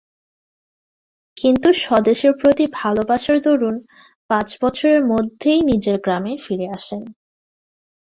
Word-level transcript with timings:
কিন্তু 1.37 1.69
স্বদেশের 1.81 2.33
প্রতি 2.37 2.65
ভালবাসার 2.73 3.37
দরুন 3.41 3.75
পাঁচ 4.29 4.49
বছরের 4.61 5.01
মধ্যেই 5.05 5.59
নিজের 5.61 5.97
গ্রামে 5.99 6.33
ফিরে 6.37 6.67
আসেন। 6.69 7.01